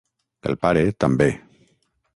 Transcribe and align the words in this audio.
El 0.53 0.57
pare, 0.63 0.81
també. 1.07 1.31